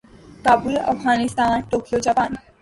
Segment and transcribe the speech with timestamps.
[0.45, 2.31] Kabul Afghanistan Tokyo Japan